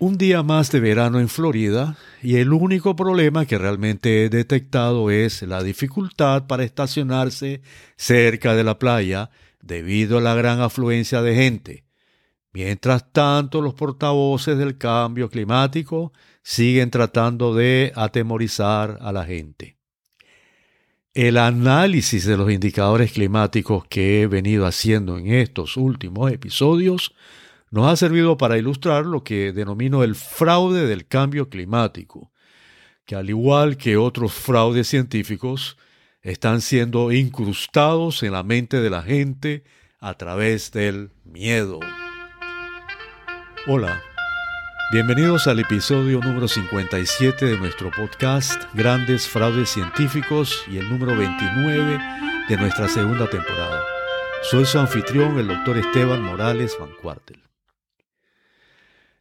Un 0.00 0.16
día 0.16 0.44
más 0.44 0.70
de 0.70 0.78
verano 0.78 1.18
en 1.18 1.28
Florida 1.28 1.96
y 2.22 2.36
el 2.36 2.52
único 2.52 2.94
problema 2.94 3.46
que 3.46 3.58
realmente 3.58 4.24
he 4.24 4.28
detectado 4.28 5.10
es 5.10 5.42
la 5.42 5.60
dificultad 5.60 6.46
para 6.46 6.62
estacionarse 6.62 7.62
cerca 7.96 8.54
de 8.54 8.62
la 8.62 8.78
playa 8.78 9.30
debido 9.60 10.18
a 10.18 10.20
la 10.20 10.36
gran 10.36 10.60
afluencia 10.60 11.20
de 11.20 11.34
gente. 11.34 11.84
Mientras 12.52 13.12
tanto, 13.12 13.60
los 13.60 13.74
portavoces 13.74 14.56
del 14.56 14.78
cambio 14.78 15.28
climático 15.28 16.12
siguen 16.44 16.90
tratando 16.90 17.52
de 17.56 17.92
atemorizar 17.96 18.98
a 19.00 19.10
la 19.10 19.24
gente. 19.24 19.78
El 21.12 21.38
análisis 21.38 22.24
de 22.24 22.36
los 22.36 22.52
indicadores 22.52 23.10
climáticos 23.10 23.84
que 23.88 24.22
he 24.22 24.28
venido 24.28 24.64
haciendo 24.64 25.18
en 25.18 25.26
estos 25.26 25.76
últimos 25.76 26.30
episodios 26.30 27.16
nos 27.70 27.86
ha 27.86 27.96
servido 27.96 28.36
para 28.36 28.58
ilustrar 28.58 29.04
lo 29.06 29.22
que 29.22 29.52
denomino 29.52 30.02
el 30.02 30.14
fraude 30.14 30.86
del 30.86 31.06
cambio 31.06 31.48
climático, 31.48 32.32
que 33.04 33.14
al 33.14 33.28
igual 33.28 33.76
que 33.76 33.96
otros 33.96 34.32
fraudes 34.32 34.88
científicos, 34.88 35.76
están 36.22 36.60
siendo 36.60 37.12
incrustados 37.12 38.22
en 38.22 38.32
la 38.32 38.42
mente 38.42 38.80
de 38.80 38.90
la 38.90 39.02
gente 39.02 39.64
a 40.00 40.14
través 40.14 40.72
del 40.72 41.10
miedo. 41.24 41.80
Hola, 43.66 44.02
bienvenidos 44.92 45.46
al 45.46 45.60
episodio 45.60 46.20
número 46.20 46.48
57 46.48 47.46
de 47.46 47.58
nuestro 47.58 47.90
podcast 47.90 48.62
Grandes 48.74 49.26
Fraudes 49.26 49.70
Científicos 49.70 50.64
y 50.68 50.78
el 50.78 50.88
número 50.88 51.16
29 51.16 51.98
de 52.48 52.56
nuestra 52.56 52.88
segunda 52.88 53.28
temporada. 53.28 53.82
Soy 54.42 54.64
su 54.64 54.78
anfitrión, 54.78 55.38
el 55.38 55.48
doctor 55.48 55.78
Esteban 55.78 56.22
Morales 56.22 56.76
Van 56.78 56.90
Cuartel. 57.02 57.42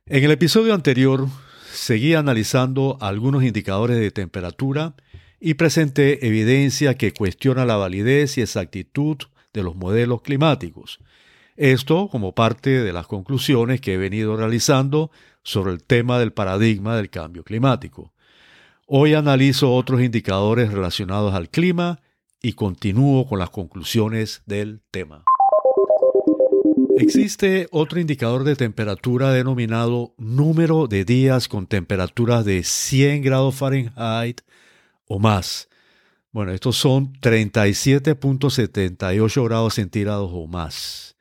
En 0.09 0.23
el 0.23 0.31
episodio 0.31 0.73
anterior 0.73 1.27
seguí 1.69 2.13
analizando 2.13 2.97
algunos 3.01 3.43
indicadores 3.43 3.99
de 3.99 4.09
temperatura 4.09 4.95
y 5.37 5.55
presenté 5.55 6.25
evidencia 6.25 6.95
que 6.95 7.11
cuestiona 7.11 7.65
la 7.65 7.75
validez 7.75 8.37
y 8.37 8.41
exactitud 8.41 9.17
de 9.51 9.63
los 9.63 9.75
modelos 9.75 10.21
climáticos. 10.21 10.99
Esto 11.57 12.07
como 12.07 12.33
parte 12.33 12.69
de 12.69 12.93
las 12.93 13.05
conclusiones 13.05 13.81
que 13.81 13.95
he 13.95 13.97
venido 13.97 14.37
realizando 14.37 15.11
sobre 15.43 15.73
el 15.73 15.83
tema 15.83 16.19
del 16.19 16.31
paradigma 16.31 16.95
del 16.95 17.09
cambio 17.09 17.43
climático. 17.43 18.13
Hoy 18.85 19.13
analizo 19.13 19.73
otros 19.73 20.01
indicadores 20.01 20.71
relacionados 20.71 21.33
al 21.33 21.49
clima 21.49 21.99
y 22.41 22.53
continúo 22.53 23.27
con 23.27 23.39
las 23.39 23.49
conclusiones 23.49 24.41
del 24.45 24.79
tema. 24.89 25.25
Existe 26.99 27.67
otro 27.69 27.99
indicador 27.99 28.43
de 28.43 28.55
temperatura 28.55 29.31
denominado 29.31 30.15
número 30.17 30.87
de 30.87 31.05
días 31.05 31.47
con 31.47 31.67
temperaturas 31.67 32.43
de 32.43 32.63
100 32.63 33.21
grados 33.21 33.53
Fahrenheit 33.53 34.41
o 35.05 35.19
más. 35.19 35.69
Bueno, 36.31 36.53
estos 36.53 36.75
son 36.75 37.13
37.78 37.21 39.45
grados 39.45 39.75
centígrados 39.75 40.31
o 40.33 40.47
más. 40.47 41.15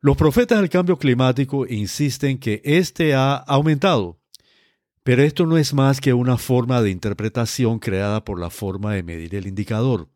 Los 0.00 0.16
profetas 0.16 0.58
del 0.58 0.70
cambio 0.70 0.96
climático 0.96 1.66
insisten 1.66 2.38
que 2.38 2.62
este 2.64 3.14
ha 3.14 3.36
aumentado, 3.36 4.18
pero 5.02 5.22
esto 5.22 5.44
no 5.44 5.58
es 5.58 5.74
más 5.74 6.00
que 6.00 6.14
una 6.14 6.38
forma 6.38 6.80
de 6.80 6.88
interpretación 6.88 7.80
creada 7.80 8.24
por 8.24 8.40
la 8.40 8.48
forma 8.48 8.94
de 8.94 9.02
medir 9.02 9.34
el 9.34 9.46
indicador. 9.46 10.08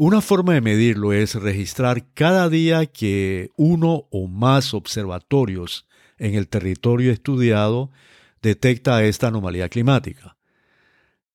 Una 0.00 0.20
forma 0.20 0.54
de 0.54 0.60
medirlo 0.60 1.12
es 1.12 1.34
registrar 1.34 2.06
cada 2.14 2.48
día 2.48 2.86
que 2.86 3.50
uno 3.56 4.06
o 4.12 4.28
más 4.28 4.72
observatorios 4.72 5.88
en 6.18 6.36
el 6.36 6.46
territorio 6.46 7.10
estudiado 7.10 7.90
detecta 8.40 9.02
esta 9.02 9.26
anomalía 9.26 9.68
climática. 9.68 10.36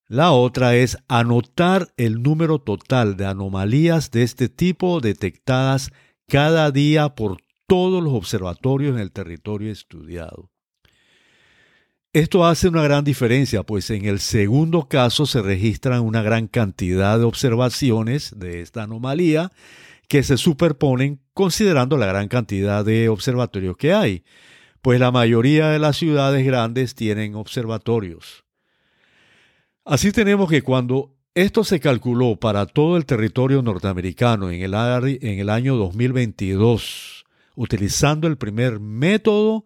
La 0.07 0.31
otra 0.31 0.77
es 0.77 0.97
anotar 1.09 1.93
el 1.97 2.23
número 2.23 2.57
total 2.59 3.17
de 3.17 3.25
anomalías 3.25 4.11
de 4.11 4.23
este 4.23 4.47
tipo 4.47 5.01
detectadas 5.01 5.91
cada 6.29 6.71
día 6.71 7.15
por 7.15 7.41
todos 7.67 8.01
los 8.01 8.13
observatorios 8.13 8.95
en 8.95 9.01
el 9.01 9.11
territorio 9.11 9.73
estudiado. 9.73 10.52
Esto 12.13 12.45
hace 12.45 12.67
una 12.67 12.83
gran 12.83 13.03
diferencia, 13.03 13.63
pues 13.63 13.89
en 13.89 14.05
el 14.05 14.19
segundo 14.19 14.87
caso 14.87 15.25
se 15.25 15.41
registran 15.41 16.01
una 16.01 16.21
gran 16.21 16.47
cantidad 16.47 17.17
de 17.17 17.25
observaciones 17.25 18.37
de 18.37 18.61
esta 18.61 18.83
anomalía 18.83 19.51
que 20.07 20.21
se 20.21 20.37
superponen 20.37 21.21
considerando 21.33 21.97
la 21.97 22.05
gran 22.05 22.27
cantidad 22.27 22.85
de 22.85 23.09
observatorios 23.09 23.77
que 23.77 23.93
hay, 23.93 24.23
pues 24.83 24.99
la 24.99 25.09
mayoría 25.09 25.69
de 25.69 25.79
las 25.79 25.97
ciudades 25.97 26.45
grandes 26.45 26.93
tienen 26.93 27.33
observatorios. 27.33 28.43
Así 29.83 30.11
tenemos 30.11 30.51
que 30.51 30.61
cuando 30.61 31.15
esto 31.33 31.63
se 31.63 31.79
calculó 31.79 32.35
para 32.35 32.67
todo 32.67 32.95
el 32.95 33.07
territorio 33.07 33.63
norteamericano 33.63 34.51
en 34.51 34.61
el, 34.61 35.49
año 35.49 35.75
2022, 35.77 37.25
utilizando 37.55 38.27
el 38.27 38.37
primer 38.37 38.79
método, 38.79 39.65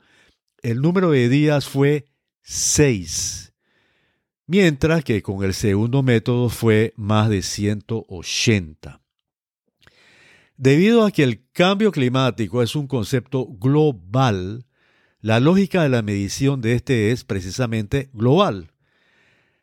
el 0.61 0.79
número 0.79 1.11
de 1.11 1.27
días 1.27 1.67
fue 1.67 2.05
6, 2.49 3.53
mientras 4.45 5.03
que 5.03 5.21
con 5.21 5.43
el 5.43 5.53
segundo 5.53 6.01
método 6.01 6.47
fue 6.47 6.93
más 6.95 7.27
de 7.27 7.41
180. 7.41 9.01
Debido 10.55 11.03
a 11.03 11.11
que 11.11 11.23
el 11.23 11.45
cambio 11.51 11.91
climático 11.91 12.63
es 12.63 12.77
un 12.77 12.87
concepto 12.87 13.47
global, 13.47 14.65
la 15.19 15.41
lógica 15.41 15.83
de 15.83 15.89
la 15.89 16.01
medición 16.01 16.61
de 16.61 16.75
este 16.75 17.11
es 17.11 17.25
precisamente 17.25 18.09
global. 18.13 18.71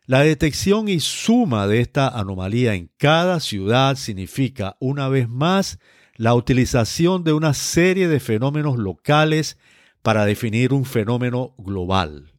La 0.05 0.21
detección 0.21 0.91
y 0.91 1.01
suma 1.01 1.67
de 1.67 1.81
esta 1.81 2.09
anomalía 2.09 2.75
en 2.75 2.91
cada 2.99 3.41
ciudad 3.41 3.97
significa, 3.97 4.77
una 4.79 5.09
vez 5.09 5.27
más, 5.27 5.79
la 6.17 6.35
utilización 6.35 7.25
de 7.25 7.33
una 7.33 7.55
serie 7.55 8.09
de 8.09 8.21
fenómenos 8.21 8.77
locales 8.77 9.57
para 10.03 10.27
definir 10.27 10.75
un 10.75 10.85
fenómeno 10.85 11.55
global. 11.57 12.34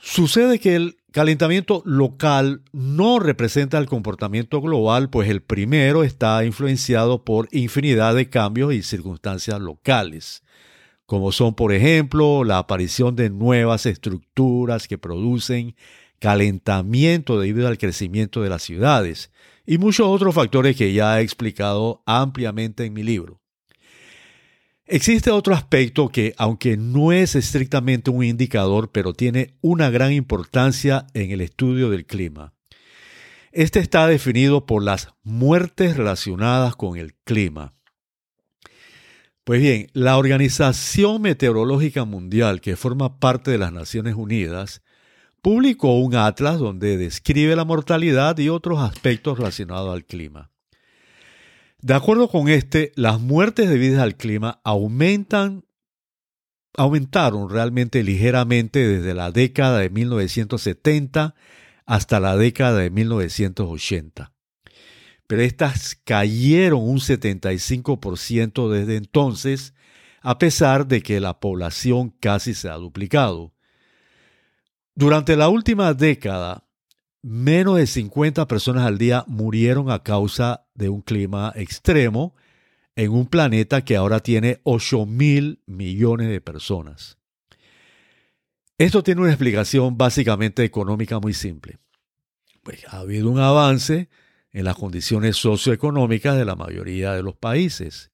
Sucede 0.00 0.58
que 0.58 0.76
el 0.76 0.96
calentamiento 1.10 1.82
local 1.84 2.62
no 2.72 3.18
representa 3.18 3.78
el 3.78 3.86
comportamiento 3.86 4.60
global, 4.60 5.08
pues 5.10 5.28
el 5.30 5.42
primero 5.42 6.04
está 6.04 6.44
influenciado 6.44 7.24
por 7.24 7.48
infinidad 7.52 8.14
de 8.14 8.28
cambios 8.28 8.74
y 8.74 8.82
circunstancias 8.82 9.60
locales, 9.60 10.42
como 11.06 11.32
son, 11.32 11.54
por 11.54 11.72
ejemplo, 11.72 12.44
la 12.44 12.58
aparición 12.58 13.16
de 13.16 13.30
nuevas 13.30 13.86
estructuras 13.86 14.86
que 14.88 14.98
producen 14.98 15.74
calentamiento 16.18 17.40
debido 17.40 17.68
al 17.68 17.78
crecimiento 17.78 18.42
de 18.42 18.50
las 18.50 18.62
ciudades 18.62 19.30
y 19.66 19.78
muchos 19.78 20.06
otros 20.06 20.34
factores 20.34 20.76
que 20.76 20.92
ya 20.92 21.18
he 21.18 21.22
explicado 21.22 22.02
ampliamente 22.06 22.84
en 22.84 22.92
mi 22.92 23.02
libro. 23.02 23.40
Existe 24.88 25.32
otro 25.32 25.52
aspecto 25.52 26.10
que, 26.10 26.32
aunque 26.38 26.76
no 26.76 27.10
es 27.10 27.34
estrictamente 27.34 28.10
un 28.10 28.22
indicador, 28.22 28.92
pero 28.92 29.14
tiene 29.14 29.56
una 29.60 29.90
gran 29.90 30.12
importancia 30.12 31.08
en 31.12 31.32
el 31.32 31.40
estudio 31.40 31.90
del 31.90 32.06
clima. 32.06 32.52
Este 33.50 33.80
está 33.80 34.06
definido 34.06 34.64
por 34.64 34.84
las 34.84 35.08
muertes 35.24 35.96
relacionadas 35.96 36.76
con 36.76 36.96
el 36.98 37.14
clima. 37.14 37.74
Pues 39.42 39.60
bien, 39.60 39.88
la 39.92 40.18
Organización 40.18 41.20
Meteorológica 41.20 42.04
Mundial, 42.04 42.60
que 42.60 42.76
forma 42.76 43.18
parte 43.18 43.50
de 43.50 43.58
las 43.58 43.72
Naciones 43.72 44.14
Unidas, 44.14 44.82
publicó 45.42 45.98
un 45.98 46.14
atlas 46.14 46.58
donde 46.58 46.96
describe 46.96 47.56
la 47.56 47.64
mortalidad 47.64 48.38
y 48.38 48.50
otros 48.50 48.80
aspectos 48.80 49.38
relacionados 49.38 49.92
al 49.92 50.04
clima. 50.04 50.50
De 51.80 51.94
acuerdo 51.94 52.28
con 52.28 52.48
este, 52.48 52.92
las 52.96 53.20
muertes 53.20 53.68
debidas 53.68 54.00
al 54.00 54.16
clima 54.16 54.60
aumentan, 54.64 55.64
aumentaron 56.76 57.50
realmente 57.50 58.02
ligeramente 58.02 58.86
desde 58.86 59.14
la 59.14 59.30
década 59.30 59.78
de 59.78 59.90
1970 59.90 61.34
hasta 61.84 62.20
la 62.20 62.36
década 62.36 62.78
de 62.78 62.90
1980. 62.90 64.32
Pero 65.26 65.42
estas 65.42 65.96
cayeron 66.04 66.82
un 66.82 66.98
75% 66.98 68.70
desde 68.70 68.96
entonces, 68.96 69.74
a 70.22 70.38
pesar 70.38 70.86
de 70.86 71.02
que 71.02 71.20
la 71.20 71.40
población 71.40 72.10
casi 72.10 72.54
se 72.54 72.68
ha 72.68 72.74
duplicado. 72.74 73.54
Durante 74.94 75.36
la 75.36 75.48
última 75.48 75.94
década, 75.94 76.66
menos 77.22 77.76
de 77.76 77.86
50 77.86 78.46
personas 78.48 78.86
al 78.86 78.98
día 78.98 79.24
murieron 79.26 79.90
a 79.90 80.02
causa 80.02 80.65
de 80.76 80.88
un 80.88 81.02
clima 81.02 81.52
extremo 81.56 82.34
en 82.96 83.12
un 83.12 83.26
planeta 83.26 83.84
que 83.84 83.96
ahora 83.96 84.20
tiene 84.20 84.60
8 84.64 85.06
mil 85.06 85.60
millones 85.66 86.28
de 86.28 86.40
personas. 86.40 87.18
Esto 88.78 89.02
tiene 89.02 89.22
una 89.22 89.30
explicación 89.30 89.96
básicamente 89.96 90.64
económica 90.64 91.18
muy 91.18 91.34
simple. 91.34 91.78
Pues 92.62 92.84
ha 92.88 92.98
habido 92.98 93.30
un 93.30 93.38
avance 93.38 94.08
en 94.52 94.64
las 94.64 94.76
condiciones 94.76 95.36
socioeconómicas 95.36 96.36
de 96.36 96.44
la 96.44 96.56
mayoría 96.56 97.12
de 97.12 97.22
los 97.22 97.36
países. 97.36 98.10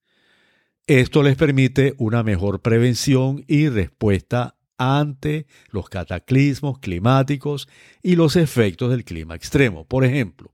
Esto 0.87 1.23
les 1.23 1.37
permite 1.37 1.95
una 1.97 2.23
mejor 2.23 2.61
prevención 2.61 3.43
y 3.47 3.69
respuesta 3.69 4.57
ante 4.77 5.47
los 5.69 5.89
cataclismos 5.89 6.79
climáticos 6.79 7.69
y 8.01 8.15
los 8.15 8.35
efectos 8.35 8.89
del 8.89 9.05
clima 9.05 9.35
extremo. 9.35 9.85
Por 9.85 10.03
ejemplo, 10.03 10.52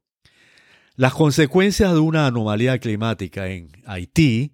las 0.99 1.13
consecuencias 1.13 1.93
de 1.93 1.99
una 1.99 2.27
anomalía 2.27 2.77
climática 2.77 3.47
en 3.47 3.71
Haití, 3.85 4.51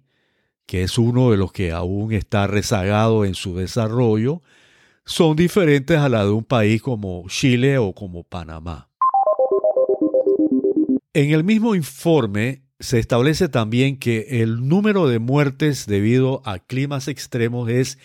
que 0.64 0.84
es 0.84 0.96
uno 0.96 1.32
de 1.32 1.36
los 1.36 1.50
que 1.50 1.72
aún 1.72 2.12
está 2.12 2.46
rezagado 2.46 3.24
en 3.24 3.34
su 3.34 3.56
desarrollo, 3.56 4.42
son 5.04 5.34
diferentes 5.34 5.98
a 5.98 6.08
la 6.08 6.24
de 6.24 6.30
un 6.30 6.44
país 6.44 6.80
como 6.80 7.24
Chile 7.26 7.78
o 7.78 7.92
como 7.94 8.22
Panamá. 8.22 8.88
En 11.14 11.32
el 11.32 11.42
mismo 11.42 11.74
informe 11.74 12.62
se 12.78 13.00
establece 13.00 13.48
también 13.48 13.98
que 13.98 14.40
el 14.40 14.68
número 14.68 15.08
de 15.08 15.18
muertes 15.18 15.86
debido 15.86 16.42
a 16.44 16.60
climas 16.60 17.08
extremos 17.08 17.68
es 17.68 17.98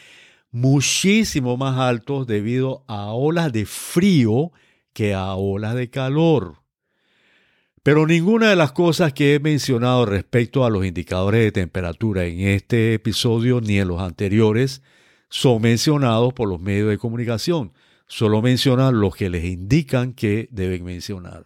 muchísimo 0.49 1.57
más 1.57 1.77
alto 1.77 2.25
debido 2.25 2.85
a 2.87 3.13
olas 3.13 3.53
de 3.53 3.67
frío 3.67 4.51
que 4.93 5.13
a 5.13 5.35
olas 5.35 5.75
de 5.75 5.91
calor. 5.91 6.60
Pero 7.83 8.05
ninguna 8.05 8.51
de 8.51 8.55
las 8.55 8.73
cosas 8.73 9.11
que 9.11 9.33
he 9.33 9.39
mencionado 9.39 10.05
respecto 10.05 10.65
a 10.65 10.69
los 10.69 10.85
indicadores 10.85 11.43
de 11.43 11.51
temperatura 11.51 12.25
en 12.25 12.41
este 12.41 12.93
episodio 12.93 13.59
ni 13.59 13.79
en 13.79 13.87
los 13.87 13.99
anteriores 14.01 14.83
son 15.29 15.63
mencionados 15.63 16.31
por 16.33 16.47
los 16.47 16.59
medios 16.59 16.89
de 16.89 16.99
comunicación. 16.99 17.73
Solo 18.05 18.41
mencionan 18.43 18.99
los 18.99 19.15
que 19.15 19.31
les 19.31 19.45
indican 19.45 20.13
que 20.13 20.47
deben 20.51 20.83
mencionar. 20.83 21.45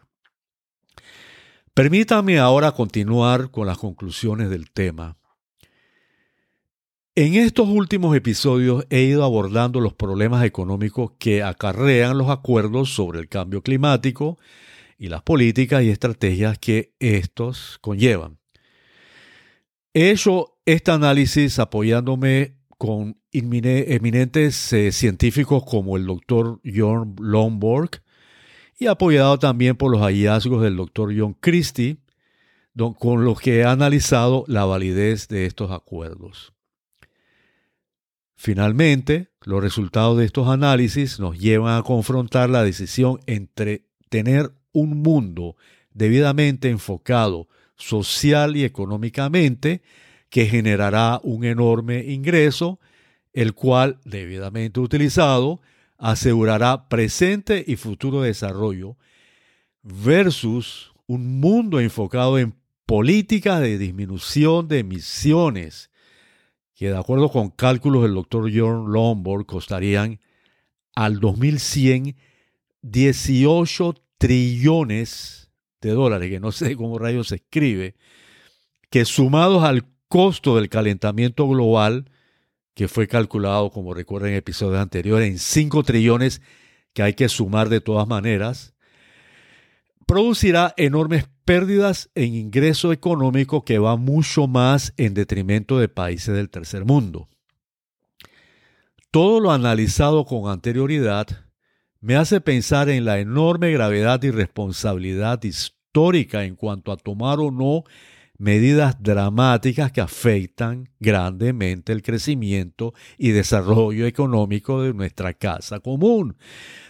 Permítanme 1.73 2.37
ahora 2.39 2.73
continuar 2.73 3.49
con 3.49 3.67
las 3.67 3.77
conclusiones 3.77 4.49
del 4.49 4.71
tema. 4.71 5.17
En 7.15 7.35
estos 7.35 7.69
últimos 7.69 8.13
episodios 8.13 8.85
he 8.89 9.03
ido 9.03 9.23
abordando 9.23 9.79
los 9.79 9.93
problemas 9.93 10.43
económicos 10.43 11.11
que 11.17 11.43
acarrean 11.43 12.17
los 12.17 12.29
acuerdos 12.29 12.93
sobre 12.93 13.19
el 13.19 13.29
cambio 13.29 13.61
climático 13.61 14.37
y 14.97 15.09
las 15.09 15.21
políticas 15.21 15.83
y 15.83 15.89
estrategias 15.89 16.57
que 16.57 16.93
estos 16.99 17.77
conllevan. 17.81 18.39
He 19.93 20.11
hecho 20.11 20.57
este 20.65 20.91
análisis 20.91 21.59
apoyándome 21.59 22.57
con 22.77 23.17
eminentes 23.31 24.73
eh, 24.73 24.91
científicos 24.91 25.63
como 25.65 25.97
el 25.97 26.05
doctor 26.05 26.59
John 26.65 27.15
Lomborg 27.19 28.01
y 28.77 28.87
apoyado 28.87 29.39
también 29.39 29.75
por 29.75 29.91
los 29.91 30.01
hallazgos 30.01 30.61
del 30.61 30.75
doctor 30.75 31.13
John 31.17 31.33
Christie, 31.33 31.97
con 32.99 33.23
los 33.23 33.39
que 33.39 33.59
he 33.59 33.65
analizado 33.65 34.43
la 34.47 34.65
validez 34.65 35.29
de 35.29 35.45
estos 35.45 35.71
acuerdos. 35.71 36.53
Finalmente, 38.35 39.29
los 39.43 39.61
resultados 39.61 40.17
de 40.17 40.25
estos 40.25 40.49
análisis 40.49 41.19
nos 41.19 41.39
llevan 41.39 41.77
a 41.77 41.83
confrontar 41.83 42.49
la 42.49 42.63
decisión 42.63 43.19
entre 43.27 43.87
tener 44.09 44.51
un 44.75 45.01
mundo 45.01 45.55
debidamente 45.93 46.69
enfocado 46.69 47.47
social 47.75 48.55
y 48.55 48.63
económicamente 48.63 49.81
que 50.29 50.45
generará 50.45 51.19
un 51.23 51.45
enorme 51.45 52.03
ingreso, 52.05 52.79
el 53.33 53.53
cual, 53.53 53.99
debidamente 54.03 54.79
utilizado, 54.79 55.61
asegurará 55.97 56.89
presente 56.89 57.63
y 57.65 57.77
futuro 57.77 58.21
desarrollo, 58.21 58.97
versus 59.81 60.93
un 61.07 61.39
mundo 61.39 61.79
enfocado 61.79 62.37
en 62.37 62.55
políticas 62.85 63.61
de 63.61 63.77
disminución 63.77 64.67
de 64.67 64.79
emisiones, 64.79 65.89
que 66.75 66.89
de 66.89 66.97
acuerdo 66.97 67.29
con 67.29 67.49
cálculos 67.49 68.03
del 68.03 68.15
doctor 68.15 68.51
John 68.53 68.91
Lombard 68.91 69.45
costarían 69.45 70.19
al 70.95 71.19
2100 71.19 72.15
18 72.85 73.95
trillones 74.17 75.51
de 75.81 75.91
dólares, 75.91 76.29
que 76.29 76.39
no 76.39 76.51
sé 76.51 76.75
cómo 76.77 76.97
rayos 76.97 77.29
se 77.29 77.35
escribe, 77.35 77.95
que 78.89 79.05
sumados 79.05 79.63
al 79.63 79.85
costo 80.07 80.55
del 80.55 80.69
calentamiento 80.69 81.47
global, 81.47 82.09
que 82.73 82.87
fue 82.87 83.07
calculado, 83.07 83.71
como 83.71 83.93
recuerden 83.93 84.31
en 84.31 84.37
episodios 84.37 84.81
anteriores, 84.81 85.29
en 85.29 85.39
5 85.39 85.83
trillones 85.83 86.41
que 86.93 87.03
hay 87.03 87.13
que 87.13 87.29
sumar 87.29 87.69
de 87.69 87.81
todas 87.81 88.07
maneras, 88.07 88.73
producirá 90.05 90.73
enormes 90.77 91.27
pérdidas 91.45 92.09
en 92.15 92.35
ingreso 92.35 92.91
económico 92.91 93.63
que 93.63 93.79
va 93.79 93.97
mucho 93.97 94.47
más 94.47 94.93
en 94.97 95.13
detrimento 95.13 95.79
de 95.79 95.87
países 95.87 96.35
del 96.35 96.49
tercer 96.49 96.85
mundo. 96.85 97.29
Todo 99.11 99.39
lo 99.39 99.51
analizado 99.51 100.25
con 100.25 100.51
anterioridad 100.51 101.44
me 102.05 102.15
hace 102.15 102.39
pensar 102.39 102.87
en 102.89 103.03
la 103.03 103.17
enorme 103.17 103.71
gravedad 103.71 104.21
y 104.21 104.29
responsabilidad 104.29 105.41
histórica 105.43 106.43
en 106.43 106.55
cuanto 106.55 106.91
a 106.91 106.97
tomar 106.97 107.39
o 107.39 107.49
no 107.49 107.83
medidas 108.37 109.01
dramáticas 109.01 109.91
que 109.91 110.01
afectan 110.01 110.87
grandemente 110.99 111.93
el 111.93 112.03
crecimiento 112.03 112.93
y 113.17 113.31
desarrollo 113.31 114.05
económico 114.05 114.83
de 114.83 114.93
nuestra 114.93 115.33
casa 115.33 115.79
común, 115.79 116.37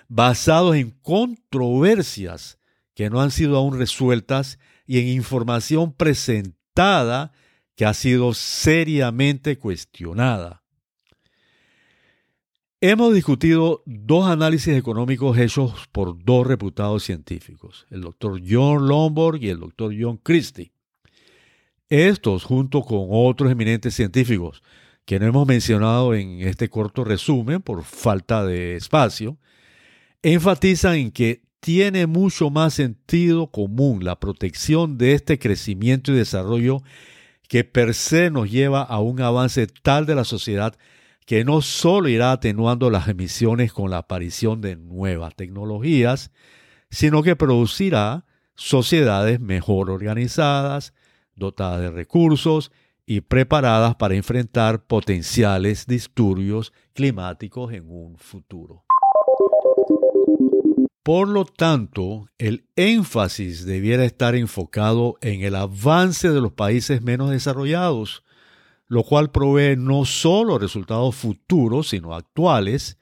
basados 0.10 0.76
en 0.76 0.92
controversias 1.02 2.60
que 2.94 3.10
no 3.10 3.22
han 3.22 3.32
sido 3.32 3.56
aún 3.56 3.80
resueltas 3.80 4.60
y 4.86 5.00
en 5.00 5.08
información 5.08 5.94
presentada 5.94 7.32
que 7.78 7.86
ha 7.86 7.94
sido 7.94 8.34
seriamente 8.34 9.58
cuestionada. 9.60 10.65
Hemos 12.88 13.16
discutido 13.16 13.82
dos 13.88 14.28
análisis 14.28 14.78
económicos 14.78 15.40
hechos 15.40 15.90
por 15.92 16.24
dos 16.24 16.46
reputados 16.46 17.04
científicos, 17.04 17.88
el 17.90 18.02
doctor 18.02 18.40
John 18.48 18.88
Lomborg 18.88 19.42
y 19.42 19.50
el 19.50 19.60
doctor 19.60 19.92
John 20.00 20.18
Christie. 20.18 20.72
Estos, 21.90 22.44
junto 22.44 22.84
con 22.84 23.08
otros 23.10 23.52
eminentes 23.52 23.96
científicos 23.96 24.62
que 25.04 25.20
no 25.20 25.26
hemos 25.26 25.48
mencionado 25.48 26.14
en 26.14 26.42
este 26.42 26.70
corto 26.70 27.04
resumen 27.04 27.64
por 27.64 27.84
falta 27.84 28.46
de 28.46 28.76
espacio, 28.76 29.40
enfatizan 30.22 30.98
en 30.98 31.12
que 31.12 31.42
tiene 31.62 32.06
mucho 32.06 32.52
más 32.52 32.76
sentido 32.76 33.48
común 33.48 34.06
la 34.06 34.20
protección 34.20 35.00
de 35.00 35.14
este 35.14 35.40
crecimiento 35.40 36.12
y 36.12 36.18
desarrollo 36.18 36.84
que 37.48 37.64
per 37.64 37.96
se 37.96 38.30
nos 38.30 38.52
lleva 38.52 38.84
a 38.84 39.00
un 39.00 39.22
avance 39.22 39.66
tal 39.66 40.06
de 40.06 40.14
la 40.14 40.24
sociedad 40.24 40.78
que 41.26 41.44
no 41.44 41.62
solo 41.62 42.08
irá 42.08 42.32
atenuando 42.32 42.90
las 42.90 43.08
emisiones 43.08 43.74
con 43.74 43.90
la 43.90 43.98
aparición 43.98 44.62
de 44.62 44.76
nuevas 44.76 45.36
tecnologías, 45.36 46.32
sino 46.90 47.24
que 47.24 47.36
producirá 47.36 48.26
sociedades 48.56 49.40
mejor 49.40 49.90
organizadas, 49.90 50.94
dotadas 51.36 51.82
de 51.82 51.92
recursos 51.92 52.72
y 53.06 53.22
preparadas 53.22 53.96
para 53.96 54.16
enfrentar 54.16 54.86
potenciales 54.86 55.86
disturbios 55.88 56.74
climáticos 56.94 57.74
en 57.74 57.90
un 57.90 58.18
futuro. 58.18 58.86
Por 61.04 61.28
lo 61.28 61.46
tanto, 61.46 62.30
el 62.40 62.68
énfasis 62.76 63.66
debiera 63.66 64.06
estar 64.06 64.34
enfocado 64.34 65.18
en 65.22 65.42
el 65.42 65.56
avance 65.56 66.32
de 66.32 66.42
los 66.42 66.54
países 66.54 67.04
menos 67.04 67.30
desarrollados, 67.30 68.24
lo 68.88 69.04
cual 69.04 69.32
provee 69.32 69.76
no 69.78 70.06
solo 70.06 70.58
resultados 70.58 71.16
futuros, 71.16 71.90
sino 71.90 72.14
actuales, 72.14 72.98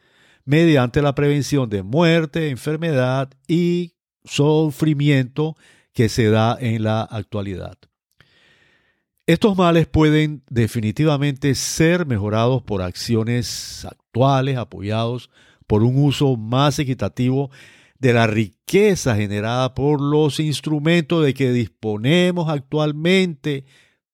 mediante 0.46 1.02
la 1.02 1.16
prevención 1.16 1.70
de 1.70 1.84
muerte, 1.84 2.50
enfermedad 2.50 3.30
y 3.48 3.94
sufrimiento 4.24 5.56
que 5.94 6.10
se 6.10 6.30
da 6.30 6.58
en 6.60 6.84
la 6.84 7.02
actualidad. 7.02 7.78
Estos 9.26 9.58
males 9.58 9.88
pueden 9.88 10.44
definitivamente 10.50 11.56
ser 11.56 12.06
mejorados 12.06 12.62
por 12.62 12.82
acciones 12.82 13.86
actuales 13.86 14.58
apoyados 14.58 15.30
por 15.66 15.84
un 15.84 16.04
uso 16.04 16.36
más 16.36 16.78
equitativo 16.80 17.50
de 18.00 18.12
la 18.12 18.28
riqueza 18.28 19.16
generada 19.16 19.74
por 19.74 20.02
los 20.02 20.42
instrumentos 20.42 21.24
de 21.24 21.34
que 21.34 21.54
disponemos 21.54 22.50
actualmente 22.50 23.64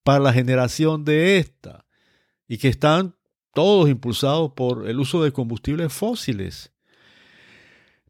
para 0.09 0.23
la 0.23 0.33
generación 0.33 1.05
de 1.05 1.37
esta 1.37 1.85
y 2.47 2.57
que 2.57 2.67
están 2.67 3.15
todos 3.53 3.87
impulsados 3.87 4.53
por 4.53 4.89
el 4.89 4.99
uso 4.99 5.21
de 5.21 5.31
combustibles 5.31 5.93
fósiles. 5.93 6.73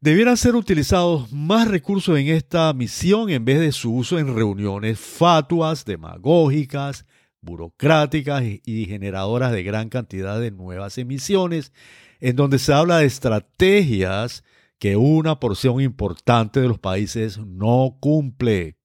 Debieran 0.00 0.38
ser 0.38 0.56
utilizados 0.56 1.30
más 1.30 1.68
recursos 1.68 2.18
en 2.18 2.28
esta 2.28 2.72
misión 2.72 3.28
en 3.28 3.44
vez 3.44 3.60
de 3.60 3.70
su 3.70 3.94
uso 3.94 4.18
en 4.18 4.34
reuniones 4.34 4.98
fatuas, 4.98 5.84
demagógicas, 5.84 7.04
burocráticas 7.42 8.44
y 8.64 8.86
generadoras 8.86 9.52
de 9.52 9.62
gran 9.62 9.90
cantidad 9.90 10.40
de 10.40 10.52
nuevas 10.52 10.96
emisiones, 10.96 11.70
en 12.18 12.34
donde 12.34 12.58
se 12.58 12.72
habla 12.72 12.96
de 12.96 13.04
estrategias 13.04 14.42
que 14.78 14.96
una 14.96 15.38
porción 15.38 15.82
importante 15.82 16.62
de 16.62 16.68
los 16.68 16.78
países 16.78 17.36
no 17.36 17.98
cumple. 18.00 18.79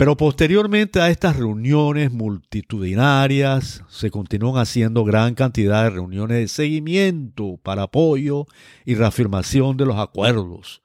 Pero 0.00 0.16
posteriormente 0.16 0.98
a 0.98 1.10
estas 1.10 1.36
reuniones 1.36 2.10
multitudinarias 2.10 3.84
se 3.90 4.10
continúan 4.10 4.56
haciendo 4.56 5.04
gran 5.04 5.34
cantidad 5.34 5.84
de 5.84 5.90
reuniones 5.90 6.38
de 6.38 6.48
seguimiento 6.48 7.58
para 7.62 7.82
apoyo 7.82 8.46
y 8.86 8.94
reafirmación 8.94 9.76
de 9.76 9.84
los 9.84 9.98
acuerdos, 9.98 10.80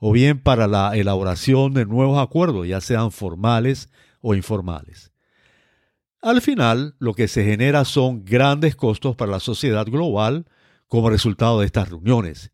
o 0.00 0.10
bien 0.10 0.40
para 0.40 0.66
la 0.66 0.96
elaboración 0.96 1.74
de 1.74 1.86
nuevos 1.86 2.18
acuerdos, 2.20 2.66
ya 2.66 2.80
sean 2.80 3.12
formales 3.12 3.88
o 4.20 4.34
informales. 4.34 5.12
Al 6.20 6.42
final, 6.42 6.96
lo 6.98 7.14
que 7.14 7.28
se 7.28 7.44
genera 7.44 7.84
son 7.84 8.24
grandes 8.24 8.74
costos 8.74 9.14
para 9.14 9.30
la 9.30 9.38
sociedad 9.38 9.86
global 9.86 10.46
como 10.88 11.08
resultado 11.08 11.60
de 11.60 11.66
estas 11.66 11.88
reuniones. 11.88 12.50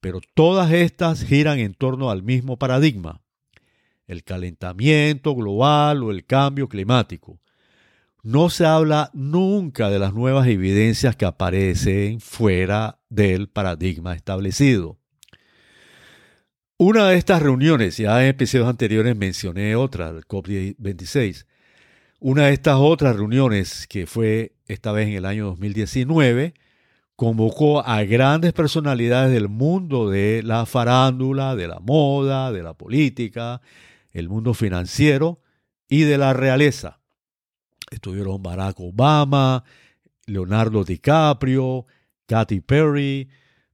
Pero 0.00 0.20
todas 0.32 0.72
estas 0.72 1.22
giran 1.22 1.58
en 1.58 1.74
torno 1.74 2.08
al 2.08 2.22
mismo 2.22 2.56
paradigma, 2.58 3.20
el 4.06 4.24
calentamiento 4.24 5.34
global 5.34 6.02
o 6.02 6.10
el 6.10 6.24
cambio 6.24 6.68
climático. 6.68 7.40
No 8.22 8.50
se 8.50 8.66
habla 8.66 9.10
nunca 9.14 9.88
de 9.88 9.98
las 9.98 10.12
nuevas 10.12 10.48
evidencias 10.48 11.14
que 11.14 11.24
aparecen 11.24 12.20
fuera 12.20 12.98
del 13.08 13.48
paradigma 13.48 14.14
establecido. 14.14 14.98
Una 16.78 17.08
de 17.08 17.16
estas 17.16 17.40
reuniones, 17.40 17.96
ya 17.96 18.22
en 18.22 18.28
episodios 18.28 18.68
anteriores 18.68 19.16
mencioné 19.16 19.76
otra, 19.76 20.10
el 20.10 20.26
COP26, 20.26 21.46
una 22.18 22.46
de 22.46 22.52
estas 22.52 22.76
otras 22.76 23.16
reuniones, 23.16 23.86
que 23.86 24.06
fue 24.06 24.56
esta 24.66 24.92
vez 24.92 25.08
en 25.08 25.14
el 25.14 25.24
año 25.24 25.46
2019, 25.46 26.54
convocó 27.14 27.86
a 27.86 28.02
grandes 28.04 28.52
personalidades 28.52 29.32
del 29.32 29.48
mundo 29.48 30.10
de 30.10 30.42
la 30.42 30.66
farándula, 30.66 31.56
de 31.56 31.68
la 31.68 31.78
moda, 31.80 32.52
de 32.52 32.62
la 32.62 32.74
política, 32.74 33.62
el 34.16 34.30
mundo 34.30 34.54
financiero 34.54 35.42
y 35.88 36.02
de 36.02 36.16
la 36.16 36.32
realeza. 36.32 37.00
Estuvieron 37.90 38.42
Barack 38.42 38.80
Obama, 38.80 39.62
Leonardo 40.24 40.84
DiCaprio, 40.84 41.84
Katy 42.26 42.60
Perry, 42.60 43.28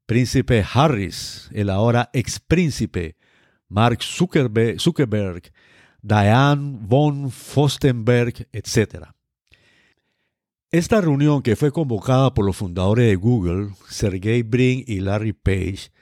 Príncipe 0.04 0.64
Harris, 0.75 1.49
el 1.52 1.70
ahora 1.70 2.11
ex 2.12 2.40
príncipe, 2.40 3.16
Mark 3.68 4.02
Zuckerberg, 4.02 5.52
Diane 6.02 6.78
von 6.82 7.30
Fostenberg, 7.30 8.49
etc. 8.52 9.06
Esta 10.72 11.00
reunión 11.00 11.42
que 11.42 11.54
fue 11.54 11.70
convocada 11.70 12.34
por 12.34 12.44
los 12.44 12.56
fundadores 12.56 13.06
de 13.06 13.14
Google, 13.14 13.70
Sergey 13.88 14.42
Brin 14.42 14.82
y 14.88 15.00
Larry 15.00 15.34
Page, 15.34 15.92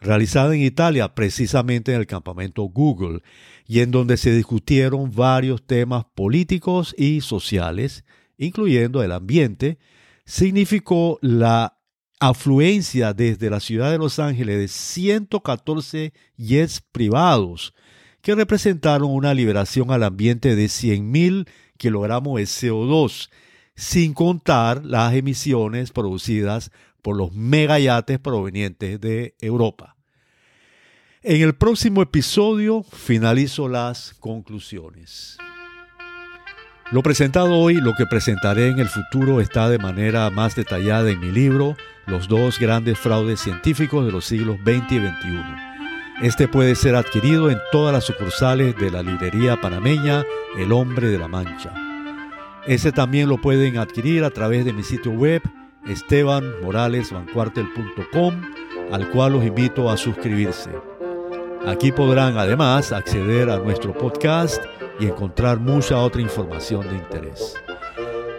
realizada 0.00 0.54
en 0.54 0.62
Italia 0.62 1.14
precisamente 1.14 1.92
en 1.92 2.00
el 2.00 2.06
campamento 2.06 2.62
Google 2.62 3.22
y 3.66 3.80
en 3.80 3.90
donde 3.90 4.16
se 4.16 4.32
discutieron 4.32 5.10
varios 5.14 5.66
temas 5.66 6.04
políticos 6.14 6.94
y 6.96 7.20
sociales, 7.20 8.04
incluyendo 8.36 9.02
el 9.02 9.12
ambiente, 9.12 9.78
significó 10.24 11.18
la 11.20 11.78
afluencia 12.20 13.12
desde 13.12 13.50
la 13.50 13.60
ciudad 13.60 13.90
de 13.90 13.98
Los 13.98 14.18
Ángeles 14.18 14.58
de 14.58 14.68
114 14.68 16.12
jets 16.36 16.80
privados 16.80 17.74
que 18.22 18.34
representaron 18.34 19.10
una 19.10 19.34
liberación 19.34 19.90
al 19.90 20.02
ambiente 20.02 20.56
de 20.56 20.66
100.000 20.66 21.48
kilogramos 21.76 22.38
de 22.38 22.44
CO2, 22.44 23.30
sin 23.76 24.12
contar 24.12 24.84
las 24.84 25.14
emisiones 25.14 25.92
producidas 25.92 26.72
por 27.02 27.16
los 27.16 27.32
megayates 27.32 28.18
provenientes 28.18 29.00
de 29.00 29.34
Europa. 29.40 29.96
En 31.22 31.42
el 31.42 31.54
próximo 31.54 32.02
episodio 32.02 32.82
finalizo 32.84 33.68
las 33.68 34.14
conclusiones. 34.20 35.36
Lo 36.90 37.02
presentado 37.02 37.58
hoy, 37.58 37.74
lo 37.74 37.94
que 37.94 38.06
presentaré 38.06 38.68
en 38.68 38.78
el 38.78 38.88
futuro 38.88 39.42
está 39.42 39.68
de 39.68 39.78
manera 39.78 40.30
más 40.30 40.54
detallada 40.54 41.10
en 41.10 41.20
mi 41.20 41.30
libro 41.30 41.76
Los 42.06 42.28
dos 42.28 42.58
grandes 42.58 42.98
fraudes 42.98 43.40
científicos 43.40 44.06
de 44.06 44.12
los 44.12 44.24
siglos 44.24 44.56
XX 44.64 44.92
y 44.92 44.98
XXI. 44.98 45.68
Este 46.22 46.48
puede 46.48 46.74
ser 46.74 46.94
adquirido 46.94 47.50
en 47.50 47.58
todas 47.72 47.92
las 47.92 48.04
sucursales 48.04 48.74
de 48.76 48.90
la 48.90 49.02
librería 49.02 49.60
panameña 49.60 50.24
El 50.56 50.72
Hombre 50.72 51.08
de 51.08 51.18
la 51.18 51.28
Mancha. 51.28 51.74
Ese 52.66 52.90
también 52.90 53.28
lo 53.28 53.38
pueden 53.38 53.76
adquirir 53.76 54.24
a 54.24 54.30
través 54.30 54.64
de 54.64 54.72
mi 54.72 54.82
sitio 54.82 55.12
web 55.12 55.42
estebanmoralesvancuartel.com 55.86 58.34
al 58.90 59.10
cual 59.10 59.34
los 59.34 59.44
invito 59.44 59.90
a 59.90 59.96
suscribirse. 59.96 60.70
Aquí 61.66 61.92
podrán 61.92 62.38
además 62.38 62.92
acceder 62.92 63.50
a 63.50 63.58
nuestro 63.58 63.92
podcast 63.92 64.64
y 64.98 65.06
encontrar 65.06 65.58
mucha 65.58 66.00
otra 66.00 66.22
información 66.22 66.88
de 66.88 66.96
interés. 66.96 67.54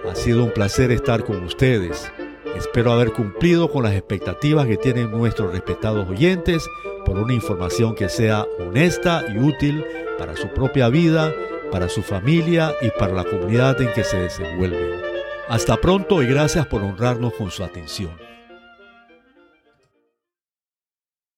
Ha 0.10 0.15
sido 0.15 0.43
un 0.43 0.51
placer 0.51 0.91
estar 0.91 1.24
con 1.24 1.43
ustedes. 1.43 2.12
Espero 2.55 2.91
haber 2.91 3.12
cumplido 3.12 3.72
con 3.72 3.84
las 3.84 3.93
expectativas 3.93 4.65
que 4.65 4.77
tienen 4.77 5.12
nuestros 5.12 5.51
respetados 5.51 6.10
oyentes 6.10 6.67
por 7.05 7.19
una 7.19 7.34
información 7.34 7.96
que 7.96 8.10
sea 8.10 8.46
honesta 8.60 9.24
y 9.34 9.38
útil 9.38 9.86
para 10.17 10.36
su 10.36 10.48
propia 10.50 10.89
vida, 10.89 11.34
para 11.72 11.89
su 11.89 12.01
familia 12.01 12.74
y 12.81 12.89
para 12.98 13.13
la 13.13 13.24
comunidad 13.24 13.79
en 13.81 13.93
que 13.93 14.03
se 14.03 14.17
desenvuelven. 14.17 15.09
Hasta 15.50 15.77
pronto 15.77 16.22
y 16.22 16.27
gracias 16.27 16.68
por 16.68 16.84
honrarnos 16.84 17.34
con 17.34 17.50
su 17.50 17.63
atención. 17.63 18.29